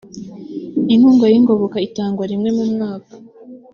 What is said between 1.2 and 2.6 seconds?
y ‘ingoboka itangwa rimwe